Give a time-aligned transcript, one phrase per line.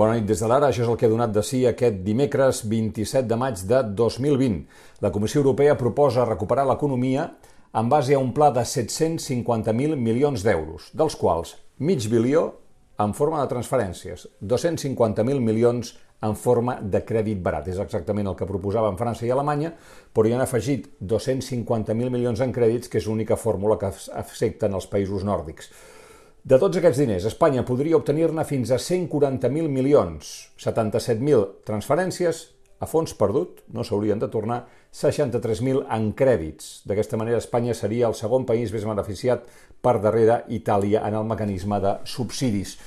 [0.00, 0.70] Bona nit des de l'ara.
[0.70, 4.62] Això és el que ha donat de si aquest dimecres 27 de maig de 2020.
[5.04, 7.26] La Comissió Europea proposa recuperar l'economia
[7.76, 11.52] en base a un pla de 750.000 milions d'euros, dels quals
[11.84, 12.46] mig bilió
[13.04, 15.92] en forma de transferències, 250.000 milions
[16.24, 17.68] en forma de crèdit barat.
[17.68, 19.74] És exactament el que proposaven França i Alemanya,
[20.16, 24.88] però hi han afegit 250.000 milions en crèdits, que és l'única fórmula que afecten els
[24.88, 25.68] països nòrdics.
[26.40, 32.38] De tots aquests diners, Espanya podria obtenir-ne fins a 140.000 milions, 77.000 transferències,
[32.80, 34.62] a fons perdut, no s'haurien de tornar,
[34.96, 36.70] 63.000 en crèdits.
[36.88, 39.44] D'aquesta manera, Espanya seria el segon país més beneficiat
[39.84, 42.78] per darrere Itàlia en el mecanisme de subsidis.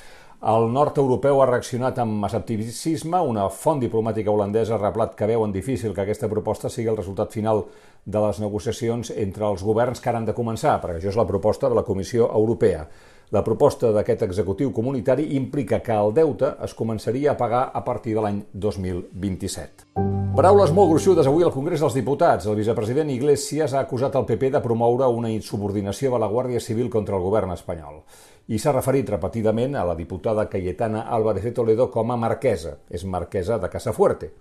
[0.43, 3.21] El nord europeu ha reaccionat amb escepticisme.
[3.23, 7.31] Una font diplomàtica holandesa ha reblat que veuen difícil que aquesta proposta sigui el resultat
[7.31, 7.63] final
[8.03, 11.27] de les negociacions entre els governs que ara han de començar, perquè això és la
[11.29, 12.83] proposta de la Comissió Europea.
[13.31, 18.17] La proposta d'aquest executiu comunitari implica que el deute es començaria a pagar a partir
[18.17, 19.88] de l'any 2027.
[20.36, 22.49] Paraules molt gruixudes avui al Congrés dels Diputats.
[22.49, 26.89] El vicepresident Iglesias ha acusat el PP de promoure una insubordinació de la Guàrdia Civil
[26.89, 28.02] contra el govern espanyol.
[28.47, 32.77] I s'ha referit repetidament a la diputada Cayetana Álvarez de Toledo com a marquesa.
[32.89, 34.33] És marquesa de Casafuerte.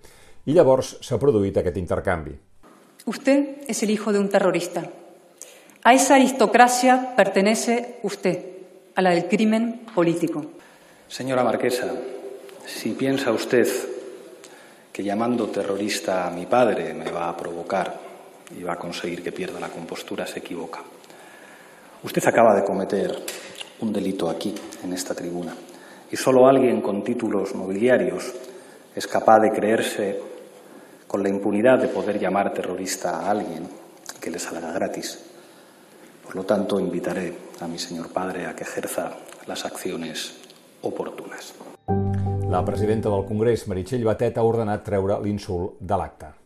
[0.45, 2.35] I llavors s'ha produït aquest intercanvi.
[3.05, 4.83] Usted es el hijo de un terrorista.
[5.83, 8.39] A esa aristocracia pertenece usted,
[8.95, 10.45] a la del crimen político.
[11.07, 11.93] Señora Marquesa,
[12.65, 13.67] si piensa usted
[14.91, 17.99] que llamando terrorista a mi padre me va a provocar
[18.57, 20.81] y va a conseguir que pierda la compostura, se equivoca.
[22.03, 23.25] Usted acaba de cometer
[23.83, 25.53] un delito aquí, en esta tribuna,
[26.09, 28.33] y solo alguien con títulos nobiliarios
[28.95, 30.19] es capaz de creerse
[31.05, 33.67] con la impunidad de poder llamar terrorista a alguien
[34.21, 35.19] que le salga gratis.
[36.23, 39.11] Por lo tanto, invitaré a mi señor padre a que ejerza
[39.47, 40.37] las acciones
[40.81, 41.53] oportunas.
[42.49, 46.42] La presidenta del Congrés, Meritxell Batet, ha ordenat treure l'insult de l'acte.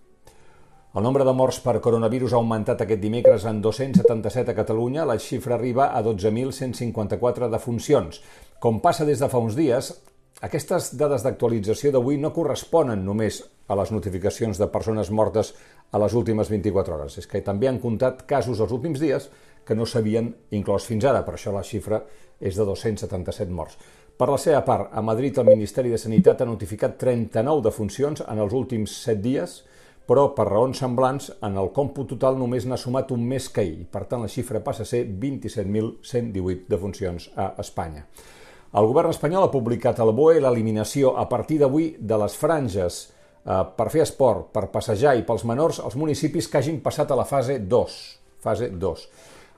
[0.98, 5.04] El nombre de morts per coronavirus ha augmentat aquest dimecres en 277 a Catalunya.
[5.06, 8.18] La xifra arriba a 12.154 defuncions.
[8.58, 9.92] Com passa des de fa uns dies,
[10.42, 15.54] aquestes dades d'actualització d'avui no corresponen només a les notificacions de persones mortes
[15.94, 17.20] a les últimes 24 hores.
[17.22, 19.30] És que també han comptat casos els últims dies
[19.70, 21.22] que no s'havien inclòs fins ara.
[21.22, 22.02] Per això la xifra
[22.42, 23.78] és de 277 morts.
[24.18, 28.40] Per la seva part, a Madrid el Ministeri de Sanitat ha notificat 39 defuncions en
[28.42, 29.60] els últims 7 dies,
[30.08, 33.86] però per raons semblants, en el còmput total només n'ha sumat un més que ahir.
[33.92, 38.06] Per tant, la xifra passa a ser 27.118 defuncions a Espanya.
[38.78, 43.64] El govern espanyol ha publicat al BOE l'eliminació a partir d'avui de les franges eh,
[43.78, 47.26] per fer esport, per passejar i pels menors als municipis que hagin passat a la
[47.26, 47.98] fase 2.
[48.44, 49.10] Fase 2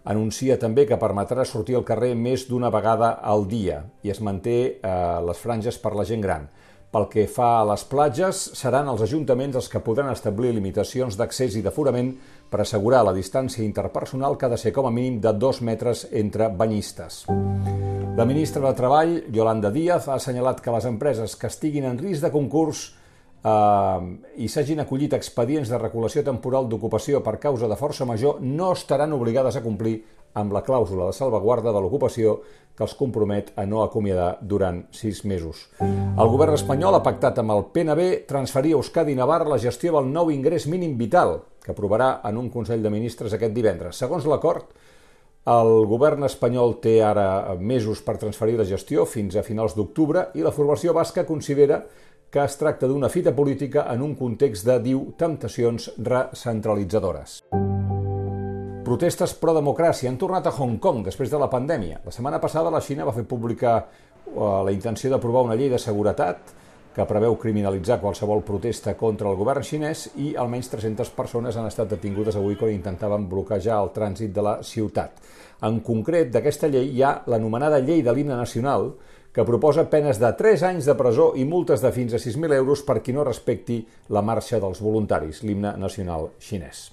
[0.10, 4.58] anuncia també que permetrà sortir al carrer més d'una vegada al dia i es manté
[4.72, 4.94] eh,
[5.26, 6.48] les franges per la gent gran.
[6.90, 11.60] Pel que fa a les platges, seran els ajuntaments els que podran establir limitacions d'accés
[11.60, 12.16] i d'aforament
[12.50, 16.08] per assegurar la distància interpersonal que ha de ser com a mínim de dos metres
[16.10, 17.28] entre banyistes.
[18.18, 22.26] La ministra de Treball, Yolanda Díaz, ha assenyalat que les empreses que estiguin en risc
[22.26, 22.88] de concurs
[23.44, 28.72] eh, i s'hagin acollit expedients de regulació temporal d'ocupació per causa de força major no
[28.74, 30.00] estaran obligades a complir
[30.40, 32.40] amb la clàusula de salvaguarda de l'ocupació
[32.80, 35.66] que els compromet a no acomiadar durant sis mesos.
[35.84, 40.08] El govern espanyol ha pactat amb el PNB transferir a Euskadi Navarra la gestió del
[40.14, 44.00] nou ingrés mínim vital, que aprovarà en un Consell de Ministres aquest divendres.
[44.00, 44.72] Segons l'acord,
[45.50, 50.46] el govern espanyol té ara mesos per transferir la gestió fins a finals d'octubre i
[50.46, 51.82] la formació basca considera
[52.38, 57.40] es tracta d'una fita política en un context de, diu, temptacions recentralitzadores.
[58.86, 62.04] Protestes pro-democràcia han tornat a Hong Kong després de la pandèmia.
[62.06, 65.82] La setmana passada la Xina va fer pública eh, la intenció d'aprovar una llei de
[65.82, 66.54] seguretat
[66.94, 71.90] que preveu criminalitzar qualsevol protesta contra el govern xinès i almenys 300 persones han estat
[71.94, 75.22] detingudes avui quan intentaven bloquejar el trànsit de la ciutat.
[75.66, 78.94] En concret, d'aquesta llei hi ha l'anomenada llei de l'himne nacional,
[79.34, 82.86] que proposa penes de 3 anys de presó i multes de fins a 6.000 euros
[82.86, 86.90] per qui no respecti la marxa dels voluntaris, l'himne nacional xinès.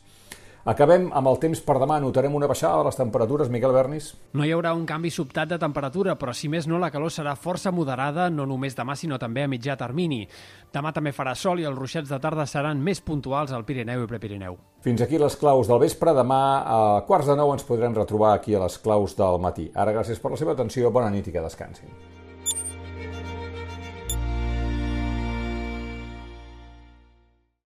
[0.67, 2.01] Acabem amb el temps per demà.
[2.03, 4.09] Notarem una baixada de les temperatures, Miquel Bernis?
[4.35, 7.37] No hi haurà un canvi sobtat de temperatura, però si més no, la calor serà
[7.39, 10.25] força moderada, no només demà, sinó també a mitjà termini.
[10.75, 14.11] Demà també farà sol i els ruixats de tarda seran més puntuals al Pirineu i
[14.11, 14.59] Prepirineu.
[14.83, 16.11] Fins aquí les claus del vespre.
[16.19, 19.71] Demà a quarts de nou ens podrem retrobar aquí a les claus del matí.
[19.71, 22.16] Ara, gràcies per la seva atenció, bona nit i que descansin.